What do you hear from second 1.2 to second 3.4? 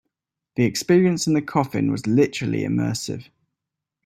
in the coffin was literally immersive.